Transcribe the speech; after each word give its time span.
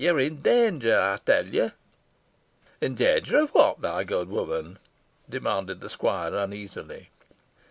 Yo're 0.01 0.19
i' 0.19 0.29
dawnger, 0.31 1.13
ey 1.13 1.17
tell 1.23 1.45
ye." 1.53 1.69
"In 2.81 2.95
danger 2.95 3.37
of 3.37 3.51
what, 3.51 3.79
my 3.81 4.03
good 4.03 4.29
woman?" 4.29 4.79
demanded 5.29 5.79
the 5.79 5.91
squire 5.91 6.33
uneasily. 6.33 7.11